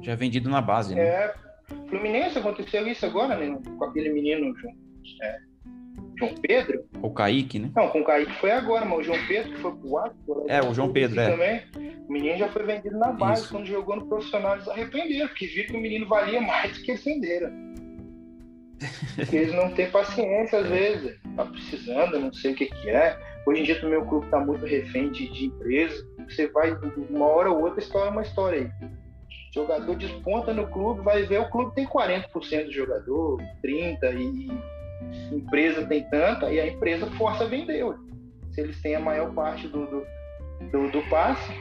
[0.00, 1.02] Já é vendido na base, né?
[1.02, 1.34] É.
[1.90, 3.60] Fluminense aconteceu isso agora, né?
[3.76, 4.54] Com aquele menino
[5.20, 5.49] é,
[6.20, 6.84] João Pedro.
[7.02, 7.70] O Kaique, né?
[7.74, 10.44] Não, com o Kaique foi agora, mas o João Pedro, que foi pro Atlas.
[10.48, 11.30] É, o João Pedro, é.
[11.30, 11.62] Também,
[12.06, 13.42] o menino já foi vendido na base.
[13.42, 13.52] Isso.
[13.52, 16.90] Quando jogou no profissional, eles arrependeram, porque viram que o menino valia mais do que
[16.90, 17.50] eles venderam.
[19.32, 21.18] Eles não têm paciência, às vezes.
[21.36, 23.18] Tá precisando, não sei o que, que é.
[23.46, 26.06] Hoje em dia também o clube tá muito refém de, de empresa.
[26.28, 26.76] Você vai,
[27.08, 28.90] uma hora ou outra, estoura uma história aí.
[29.52, 34.79] Jogador desponta no clube, vai ver o clube tem 40% do jogador, 30% e
[35.32, 37.84] empresa tem tanta e a empresa força vender.
[38.52, 40.06] Se eles têm a maior parte do, do,
[40.72, 41.52] do, do passe,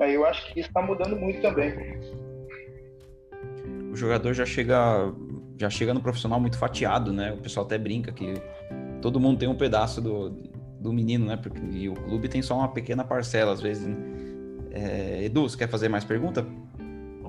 [0.00, 1.72] aí eu acho que isso está mudando muito também.
[3.90, 5.12] O jogador já chega,
[5.58, 7.32] já chega no profissional muito fatiado, né?
[7.32, 8.34] O pessoal até brinca que
[9.00, 10.30] todo mundo tem um pedaço do,
[10.80, 11.36] do menino, né?
[11.36, 13.86] Porque, e o clube tem só uma pequena parcela, às vezes.
[13.86, 13.96] Né?
[14.70, 16.46] É, Edu, você quer fazer mais pergunta?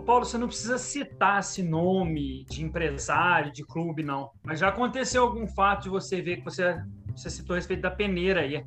[0.08, 4.32] Paulo, você não precisa citar esse nome de empresário, de clube, não.
[4.42, 6.82] Mas já aconteceu algum fato de você ver que você,
[7.14, 8.66] você citou a respeito da peneira aí.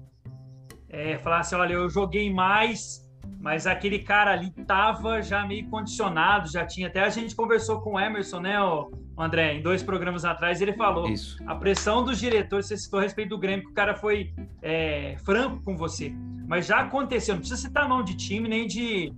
[0.90, 6.53] É, falar assim, olha, eu joguei mais, mas aquele cara ali tava já meio condicionado,
[6.53, 6.88] já tinha.
[6.88, 10.74] Até a gente conversou com o Emerson, né, o André, em dois programas atrás, ele
[10.74, 11.38] falou Isso.
[11.46, 15.16] a pressão dos diretores, você citou a respeito do Grêmio, que o cara foi é,
[15.24, 16.12] franco com você.
[16.46, 19.11] Mas já aconteceu, não precisa citar nome de time, nem de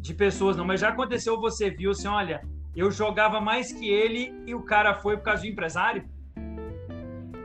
[0.00, 2.42] de pessoas, não, mas já aconteceu, você viu assim, olha,
[2.74, 6.04] eu jogava mais que ele e o cara foi por causa do empresário?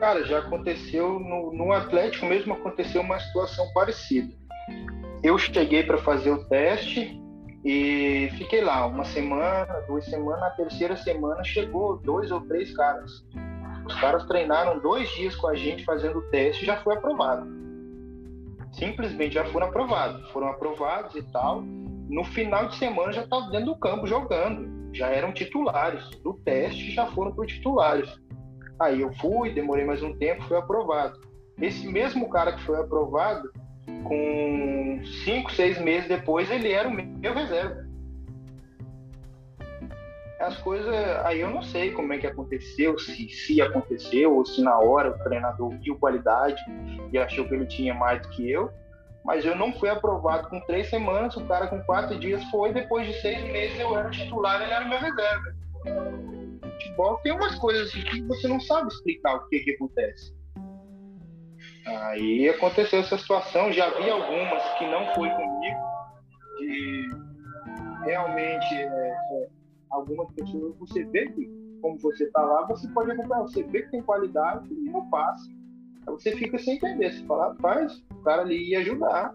[0.00, 4.32] Cara, já aconteceu no, no Atlético mesmo aconteceu uma situação parecida.
[5.22, 7.20] Eu cheguei para fazer o teste
[7.64, 10.40] e fiquei lá uma semana, duas semanas.
[10.40, 13.24] Na terceira semana chegou dois ou três caras.
[13.86, 17.46] Os caras treinaram dois dias com a gente fazendo o teste e já foi aprovado.
[18.72, 20.30] Simplesmente já foram aprovados.
[20.30, 21.64] Foram aprovados e tal
[22.08, 26.08] no final de semana já estavam dentro do campo jogando, já eram titulares.
[26.22, 28.08] Do teste já foram para titulares.
[28.80, 31.20] Aí eu fui, demorei mais um tempo, fui aprovado.
[31.60, 33.50] Esse mesmo cara que foi aprovado,
[34.04, 37.86] com cinco, seis meses depois, ele era o meu reserva.
[40.38, 44.62] as coisas, aí eu não sei como é que aconteceu, se, se aconteceu, ou se
[44.62, 46.62] na hora o treinador viu qualidade
[47.10, 48.70] e achou que ele tinha mais do que eu,
[49.26, 53.08] mas eu não fui aprovado com três semanas, o cara com quatro dias foi, depois
[53.08, 55.56] de seis meses eu era titular, ele era meu reserva.
[56.62, 60.32] Futebol tem umas coisas assim que você não sabe explicar o que, que acontece.
[61.86, 65.80] Aí aconteceu essa situação, já vi algumas que não foi comigo,
[66.58, 67.08] de
[68.04, 69.48] realmente é, é,
[69.90, 71.50] algumas pessoas você vê que,
[71.82, 75.55] como você está lá, você pode acompanhar, você vê que tem qualidade e não passa.
[76.06, 79.34] Você fica sem entender, você fala, rapaz, o cara ali ia ajudar,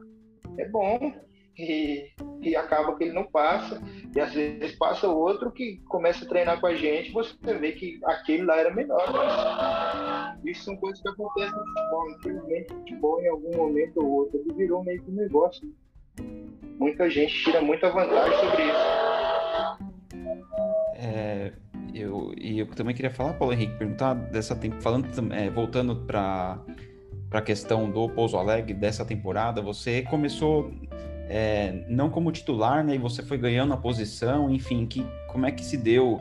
[0.57, 1.13] é bom,
[1.57, 2.10] e,
[2.41, 3.81] e acaba que ele não passa,
[4.15, 7.99] e às vezes passa outro que começa a treinar com a gente, você vê que
[8.05, 9.05] aquele lá era melhor.
[9.13, 12.10] Mas isso são coisas que acontecem no futebol.
[12.12, 15.71] Infelizmente, o futebol, em algum momento ou outro, ele virou meio que um negócio.
[16.79, 19.01] Muita gente tira muita vantagem sobre isso.
[20.95, 21.53] É,
[21.93, 26.60] eu, e eu também queria falar, Paulo Henrique, perguntar dessa falando é, voltando para
[27.32, 30.69] para a questão do Pouso Alegre dessa temporada, você começou
[31.30, 32.95] é, não como titular, né?
[32.95, 36.19] E você foi ganhando a posição, enfim, que, como é que se deu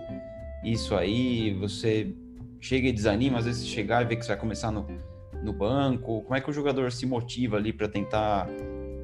[0.63, 1.53] isso aí?
[1.55, 2.15] Você
[2.61, 4.87] chega e desanima, às vezes chegar e ver que você vai começar no,
[5.43, 6.23] no banco.
[6.23, 8.49] Como é que o jogador se motiva ali para tentar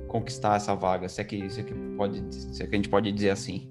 [0.06, 1.08] conquistar essa vaga?
[1.08, 3.68] Se é que, se é que pode, se é que a gente pode dizer assim.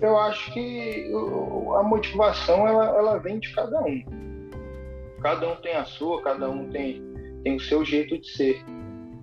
[0.00, 1.10] Eu acho que
[1.78, 4.02] a motivação ela, ela vem de cada um.
[5.22, 7.02] Cada um tem a sua, cada um tem,
[7.42, 8.64] tem o seu jeito de ser.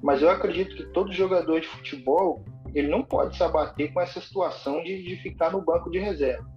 [0.02, 4.20] Mas eu acredito que todo jogador de futebol ele não pode se abater com essa
[4.22, 6.50] situação de, de ficar no banco de reserva.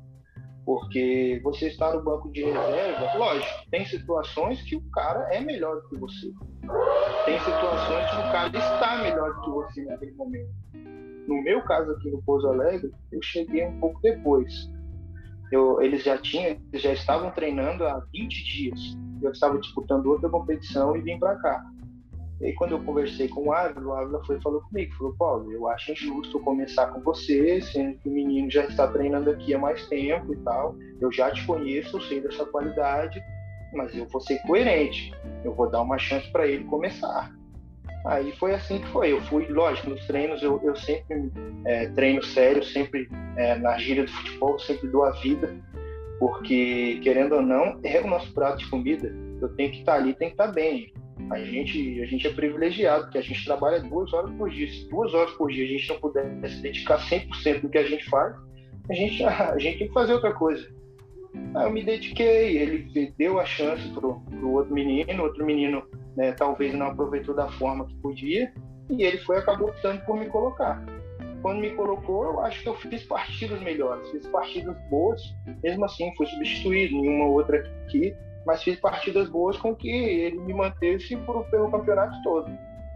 [0.64, 5.76] Porque você está no banco de reserva, lógico, tem situações que o cara é melhor
[5.82, 6.32] do que você.
[7.26, 10.48] Tem situações que o cara está melhor do que você naquele momento.
[11.26, 14.70] No meu caso aqui no Pouso Alegre, eu cheguei um pouco depois.
[15.50, 18.96] Eu, eles já tinham, eles já estavam treinando há 20 dias.
[19.22, 21.64] Eu estava disputando outra competição e vim para cá.
[22.40, 25.52] E aí, quando eu conversei com o Ávila, o Ávila foi falou comigo, falou, Paulo,
[25.52, 29.58] eu acho injusto começar com você, sendo que o menino já está treinando aqui há
[29.58, 30.76] mais tempo e tal.
[31.00, 33.22] Eu já te conheço, eu sei dessa qualidade,
[33.72, 35.12] mas eu vou ser coerente.
[35.44, 37.32] Eu vou dar uma chance para ele começar.
[38.06, 39.12] Aí foi assim que foi.
[39.12, 41.30] Eu fui, lógico, nos treinos eu, eu sempre
[41.64, 45.54] é, treino sério, sempre é, na gíria do futebol, sempre dou a vida,
[46.18, 49.14] porque, querendo ou não, é o nosso prato de comida.
[49.40, 50.92] Eu tenho que estar ali, tenho que estar bem
[51.30, 54.68] a gente, a gente é privilegiado, porque a gente trabalha duas horas por dia.
[54.68, 57.84] Se duas horas por dia a gente não puder se dedicar 100% no que a
[57.84, 58.34] gente faz,
[58.90, 60.68] a gente, a gente tem que fazer outra coisa.
[61.54, 65.82] Aí eu me dediquei, ele deu a chance pro, pro outro menino, outro menino
[66.16, 68.52] né, talvez não aproveitou da forma que podia,
[68.90, 70.84] e ele foi acabou optando por me colocar.
[71.42, 75.20] Quando me colocou, eu acho que eu fiz partidas melhores, fiz partidas boas,
[75.62, 78.14] mesmo assim fui substituído em uma outra aqui,
[78.46, 82.50] mas fiz partidas boas com que ele me mantesse por, pelo campeonato todo.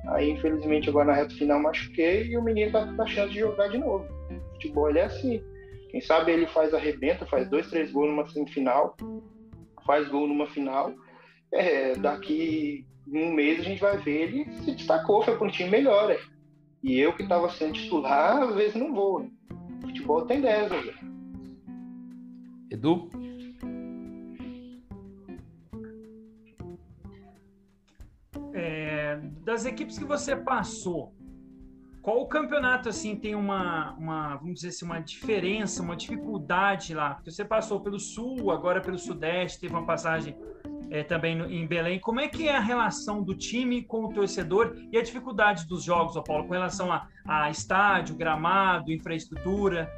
[0.09, 3.41] Aí, infelizmente, agora na reta final machuquei e o menino tá com a chance de
[3.41, 4.07] jogar de novo.
[4.53, 5.43] Futebol é assim.
[5.89, 8.97] Quem sabe ele faz arrebenta, faz dois, três gols numa semifinal,
[9.87, 10.93] faz gol numa final.
[11.53, 15.71] É, daqui um mês a gente vai ver ele se destacou, foi para um time
[15.71, 16.11] melhor.
[16.11, 16.19] É.
[16.83, 19.21] E eu que estava sendo titular, às vezes não vou.
[19.21, 19.31] Né?
[19.81, 20.79] Futebol tem 10, né?
[22.71, 23.09] Edu?
[29.49, 31.15] das equipes que você passou,
[32.09, 37.11] qual o campeonato assim tem uma, uma, vamos dizer assim, uma diferença, uma dificuldade lá?
[37.13, 40.35] Porque você passou pelo Sul, agora pelo Sudeste, teve uma passagem
[40.91, 42.01] é, também no, em Belém.
[42.01, 45.85] Como é que é a relação do time com o torcedor e a dificuldade dos
[45.85, 49.93] jogos, Paulo, com relação a, a estádio, gramado, infraestrutura?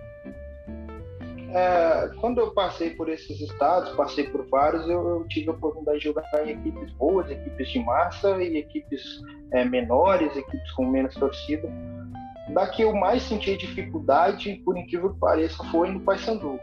[1.52, 5.98] É, quando eu passei por esses estados, passei por vários, eu, eu, tive a oportunidade
[5.98, 11.14] de jogar em equipes boas, equipes de massa e equipes é, menores, equipes com menos
[11.14, 11.70] torcida.
[12.52, 16.58] Da que eu mais senti dificuldade, por incrível que pareça, foi no Paysandu.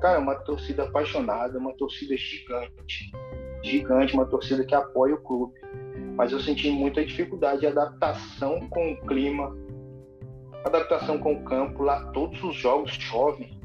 [0.00, 3.12] Cara, uma torcida apaixonada, uma torcida gigante,
[3.62, 5.54] gigante, uma torcida que apoia o clube.
[6.16, 9.54] Mas eu senti muita dificuldade de adaptação com o clima,
[10.64, 11.82] adaptação com o campo.
[11.82, 13.60] Lá todos os jogos chovem,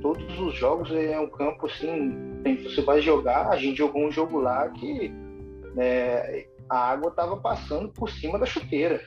[0.00, 4.40] todos os jogos é um campo assim, você vai jogar, a gente jogou um jogo
[4.40, 5.08] lá que
[5.74, 9.00] né, a água estava passando por cima da chuteira,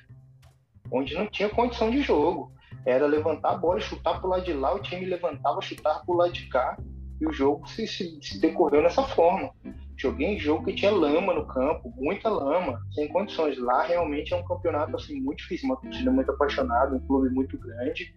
[0.92, 2.52] onde não tinha condição de jogo.
[2.86, 6.14] Era levantar a bola, chutar para o lado de lá, o time levantava, chutava para
[6.14, 6.78] o lado de cá,
[7.20, 9.52] e o jogo se, se, se decorreu nessa forma.
[9.96, 13.60] Joguei em jogo que tinha lama no campo, muita lama, sem condições.
[13.60, 17.58] Lá realmente é um campeonato assim muito difícil, uma torcida muito apaixonada, um clube muito
[17.60, 18.12] grande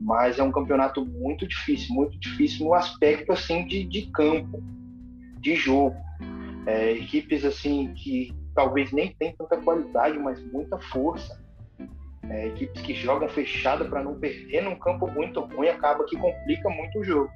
[0.00, 4.62] mas é um campeonato muito difícil, muito difícil no aspecto assim de, de campo,
[5.38, 5.96] de jogo.
[6.66, 11.38] É, equipes assim que talvez nem tem tanta qualidade, mas muita força.
[12.30, 16.70] É, equipes que jogam fechada para não perder num campo muito ruim acaba que complica
[16.70, 17.30] muito o jogo.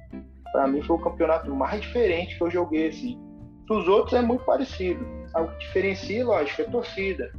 [0.53, 3.19] Para mim foi o campeonato mais diferente que eu joguei assim.
[3.67, 5.05] Dos outros é muito parecido.
[5.35, 7.33] O que diferencia, lógico, é torcida.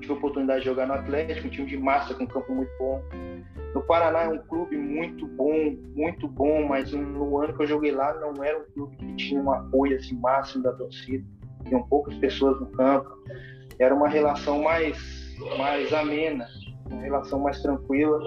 [0.00, 2.70] Tive a oportunidade de jogar no Atlético, um time de massa com um campo muito
[2.76, 3.00] bom.
[3.74, 7.92] No Paraná é um clube muito bom, muito bom, mas no ano que eu joguei
[7.92, 11.24] lá não era um clube que tinha um apoio assim, máximo da torcida.
[11.66, 13.16] Tinham poucas pessoas no campo.
[13.78, 16.46] Era uma relação mais, mais amena,
[16.90, 18.20] uma relação mais tranquila.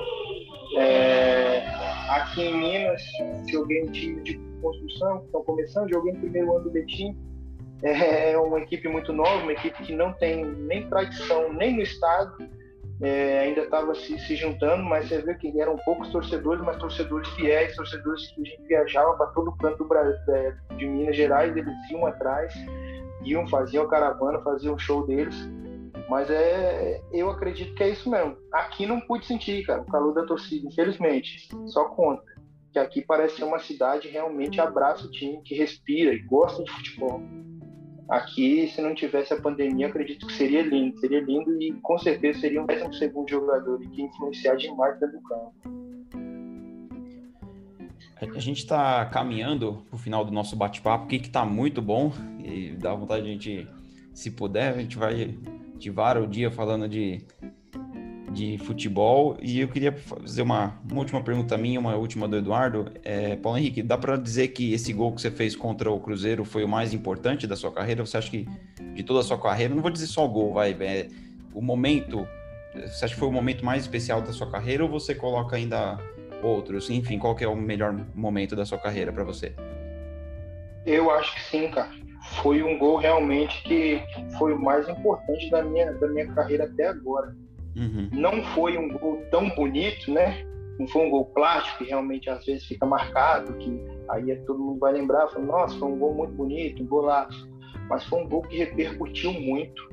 [0.77, 1.63] É,
[2.09, 3.01] aqui em Minas,
[3.49, 7.17] joguei em time de construção, que estão começando, joguei no primeiro ano do Betim.
[7.83, 12.37] É uma equipe muito nova, uma equipe que não tem nem tradição nem no estado,
[13.01, 17.27] é, ainda estava se, se, juntando, mas você vê que eram poucos torcedores, mas torcedores
[17.29, 21.15] fiéis, torcedores que a gente viajava para todo o canto do Brasil, é, de Minas
[21.15, 22.53] Gerais, eles iam atrás,
[23.23, 25.35] iam, faziam caravana, faziam show deles.
[26.11, 28.35] Mas é, eu acredito que é isso mesmo.
[28.51, 31.47] Aqui não pude sentir, cara, o calor da torcida, infelizmente.
[31.67, 32.25] Só conta.
[32.73, 36.69] Que aqui parece ser uma cidade realmente abraça o time, que respira e gosta de
[36.69, 37.21] futebol.
[38.09, 42.41] Aqui, se não tivesse a pandemia, acredito que seria lindo, seria lindo e com certeza
[42.41, 45.53] seria um segundo jogador e que influenciar demais dentro do campo.
[48.19, 52.11] A gente está caminhando para o final do nosso bate-papo, que está muito bom
[52.43, 53.67] e dá vontade de a gente,
[54.13, 55.37] se puder, a gente vai
[55.81, 57.25] ativar o dia falando de
[58.31, 59.37] de futebol.
[59.41, 62.89] E eu queria fazer uma, uma última pergunta minha, uma última do Eduardo.
[63.03, 66.45] É, Paulo Henrique, dá para dizer que esse gol que você fez contra o Cruzeiro
[66.45, 68.05] foi o mais importante da sua carreira?
[68.05, 68.47] Você acha que
[68.93, 71.09] de toda a sua carreira, não vou dizer só o gol, vai, é,
[71.53, 72.25] o momento,
[72.73, 75.99] você acha que foi o momento mais especial da sua carreira ou você coloca ainda
[76.41, 76.89] outros?
[76.89, 79.53] Enfim, qual que é o melhor momento da sua carreira para você?
[80.85, 81.91] Eu acho que sim, cara.
[82.41, 84.01] Foi um gol realmente que
[84.37, 87.35] foi o mais importante da minha, da minha carreira até agora
[87.75, 88.09] Uhum.
[88.11, 90.45] Não foi um gol tão bonito, né?
[90.79, 94.79] Não foi um gol plástico que realmente às vezes fica marcado, que aí todo mundo
[94.79, 97.49] vai lembrar, fala, nossa, foi um gol muito bonito, um golaço.
[97.89, 99.89] Mas foi um gol que repercutiu muito.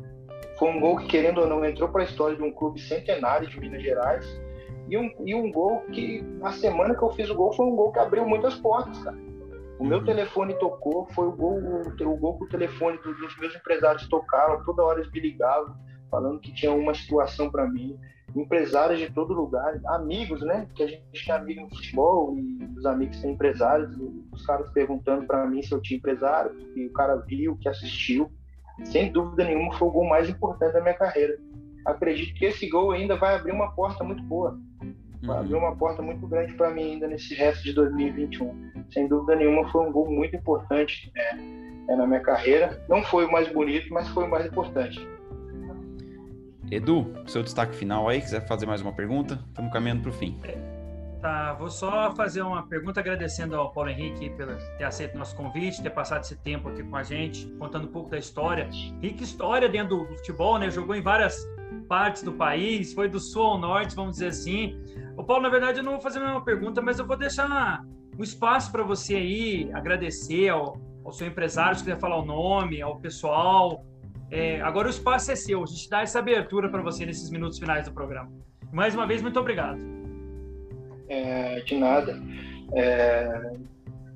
[0.59, 3.49] Foi um gol que, querendo ou não, entrou para a história de um clube centenário
[3.49, 4.27] de Minas Gerais.
[4.89, 7.77] E um, e um gol que, na semana que eu fiz o gol, foi um
[7.77, 9.17] gol que abriu muitas portas, cara.
[9.79, 10.05] O meu uhum.
[10.05, 14.63] telefone tocou, foi o gol, o, o gol que o telefone dos meus empresários tocaram,
[14.65, 15.77] toda hora eles me ligavam
[16.11, 17.99] falando que tinha uma situação para mim,
[18.35, 20.67] empresários de todo lugar, amigos, né?
[20.75, 23.97] Que a gente tem amigo no futebol e os amigos têm empresários,
[24.33, 28.31] os caras perguntando para mim se eu tinha empresário, e o cara viu, que assistiu.
[28.85, 31.37] Sem dúvida nenhuma foi o gol mais importante da minha carreira.
[31.85, 34.59] Acredito que esse gol ainda vai abrir uma porta muito boa.
[35.23, 35.33] Uhum.
[35.33, 38.87] abrir uma porta muito grande para mim ainda nesse resto de 2021.
[38.91, 41.37] Sem dúvida nenhuma foi um gol muito importante é,
[41.89, 42.81] é, na minha carreira.
[42.89, 45.07] Não foi o mais bonito, mas foi o mais importante.
[46.71, 50.39] Edu, seu destaque final aí, quiser fazer mais uma pergunta, estamos caminhando para o fim.
[51.21, 55.35] Tá, vou só fazer uma pergunta agradecendo ao Paulo Henrique por ter aceito o nosso
[55.35, 58.69] convite, ter passado esse tempo aqui com a gente, contando um pouco da história.
[59.03, 60.71] Rica história dentro do futebol, né?
[60.71, 61.45] Jogou em várias
[61.89, 64.79] partes do país, foi do sul ao norte, vamos dizer assim.
[65.17, 67.85] O Paulo, na verdade, eu não vou fazer a mesma pergunta, mas eu vou deixar
[68.19, 72.83] um espaço para você aí agradecer ao, ao seu empresário, se quiser falar o nome,
[72.83, 73.85] ao pessoal,
[74.31, 77.59] é, agora o espaço é seu, a gente dá essa abertura para você nesses minutos
[77.59, 78.31] finais do programa.
[78.71, 79.79] Mais uma vez, muito obrigado.
[81.09, 82.21] É, de nada.
[82.75, 83.57] É,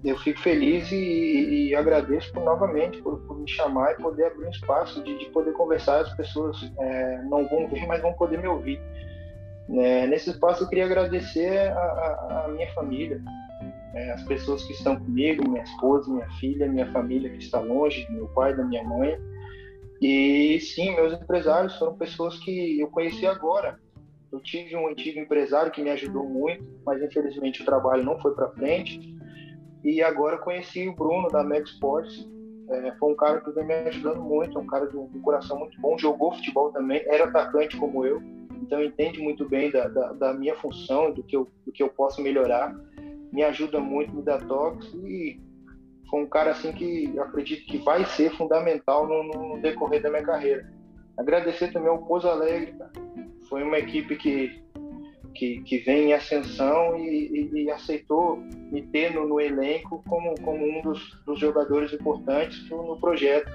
[0.04, 4.46] eu fico feliz e, e agradeço por, novamente por, por, me chamar e poder abrir
[4.46, 6.00] um espaço de, de poder conversar.
[6.00, 8.80] As pessoas é, não vão ver, mas vão poder me ouvir.
[9.70, 13.22] É, nesse espaço, eu queria agradecer a, a, a minha família,
[13.94, 18.06] é, as pessoas que estão comigo, minha esposa, minha filha, minha família que está longe,
[18.10, 19.16] meu pai, da minha mãe
[20.02, 23.78] e sim, meus empresários foram pessoas que eu conheci agora.
[24.32, 28.34] Eu tive um antigo empresário que me ajudou muito, mas infelizmente o trabalho não foi
[28.34, 29.16] para frente.
[29.84, 32.28] E agora conheci o Bruno da Meg Sports.
[32.68, 35.58] É, foi um cara que vem me ajudando muito, é um cara de um, coração
[35.58, 38.22] muito bom, jogou futebol também, era atacante como eu,
[38.62, 41.88] então entende muito bem da, da, da minha função, do que, eu, do que eu
[41.88, 42.74] posso melhorar.
[43.32, 45.40] Me ajuda muito, me dá toques e
[46.08, 50.22] foi um cara assim que acredito que vai ser fundamental no, no decorrer da minha
[50.22, 50.70] carreira.
[51.16, 52.92] Agradecer também ao Pouso Alegre, cara.
[53.48, 54.62] foi uma equipe que,
[55.34, 58.36] que, que vem em ascensão e, e, e aceitou
[58.70, 63.50] me ter no, no, elenco como, como um dos, dos jogadores importantes no, no projeto.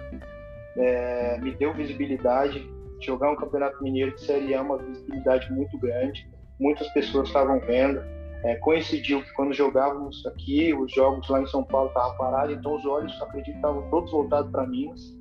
[0.77, 2.69] É, me deu visibilidade.
[2.99, 6.27] Jogar um campeonato mineiro de Série A é uma visibilidade muito grande.
[6.59, 8.01] Muitas pessoas estavam vendo.
[8.43, 12.75] É, coincidiu que quando jogávamos aqui, os jogos lá em São Paulo estavam parados, então
[12.75, 15.16] os olhos, acredito, estavam todos voltados para Minas.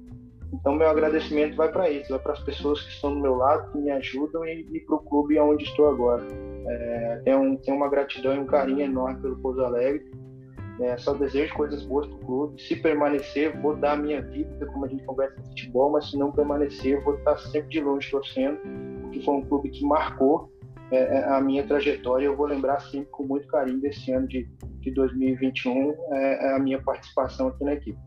[0.53, 3.71] Então, meu agradecimento vai para isso, vai para as pessoas que estão do meu lado,
[3.73, 6.23] que me ajudam e, e para o clube onde estou agora.
[6.67, 10.05] É, tenho, tenho uma gratidão e um carinho enorme pelo Pouso Alegre.
[10.81, 12.63] É, só desejo coisas boas para o clube.
[12.63, 16.19] Se permanecer, vou dar a minha vida, como a gente conversa no futebol, mas se
[16.19, 18.59] não permanecer, vou estar sempre de longe torcendo,
[19.03, 20.51] porque foi um clube que marcou
[20.91, 22.27] é, é a minha trajetória.
[22.27, 24.49] Eu vou lembrar sempre com muito carinho desse ano de,
[24.81, 27.99] de 2021, é, é, a minha participação aqui na equipe.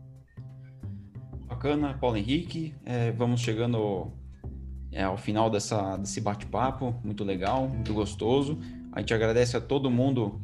[1.60, 2.72] Bacana, Paulo Henrique.
[2.86, 4.10] É, vamos chegando
[4.90, 8.58] é, ao final dessa, desse bate-papo, muito legal, muito gostoso.
[8.90, 10.40] A gente agradece a todo mundo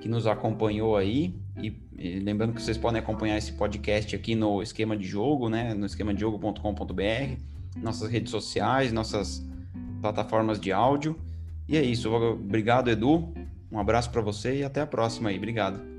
[0.00, 1.34] que nos acompanhou aí.
[1.62, 5.74] E, e, lembrando que vocês podem acompanhar esse podcast aqui no esquema de jogo, né?
[5.74, 7.36] No esquemadiogo.com.br,
[7.76, 9.46] nossas redes sociais, nossas
[10.00, 11.14] plataformas de áudio.
[11.68, 12.10] E é isso.
[12.10, 13.34] Obrigado, Edu.
[13.70, 15.36] Um abraço para você e até a próxima aí.
[15.36, 15.93] Obrigado.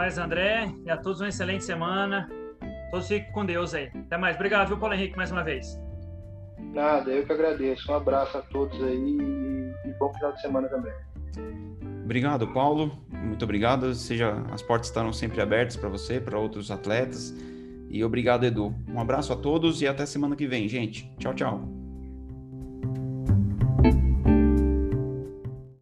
[0.00, 0.72] Mais, André.
[0.86, 2.26] E a todos uma excelente semana.
[2.90, 3.90] Todos fiquem com Deus aí.
[3.94, 4.34] Até mais.
[4.36, 5.78] Obrigado, viu, Paulo Henrique, mais uma vez.
[6.72, 7.92] Nada, eu que agradeço.
[7.92, 9.18] Um abraço a todos aí
[9.84, 10.92] e bom final de semana também.
[12.02, 12.98] Obrigado, Paulo.
[13.10, 13.94] Muito obrigado.
[13.94, 17.34] Seja, as portas estarão sempre abertas para você, para outros atletas.
[17.90, 18.74] E obrigado, Edu.
[18.88, 21.10] Um abraço a todos e até semana que vem, gente.
[21.18, 21.79] Tchau, tchau.